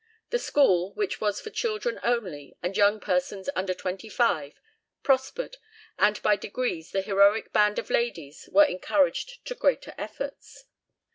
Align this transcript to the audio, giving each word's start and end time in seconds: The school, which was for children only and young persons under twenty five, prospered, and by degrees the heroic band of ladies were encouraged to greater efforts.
The 0.31 0.39
school, 0.39 0.93
which 0.93 1.21
was 1.21 1.39
for 1.39 1.51
children 1.51 1.99
only 2.01 2.55
and 2.63 2.75
young 2.75 2.99
persons 2.99 3.51
under 3.55 3.75
twenty 3.75 4.09
five, 4.09 4.59
prospered, 5.03 5.57
and 5.99 6.19
by 6.23 6.37
degrees 6.37 6.89
the 6.89 7.03
heroic 7.03 7.53
band 7.53 7.77
of 7.77 7.91
ladies 7.91 8.49
were 8.51 8.65
encouraged 8.65 9.45
to 9.45 9.53
greater 9.53 9.93
efforts. 9.99 10.63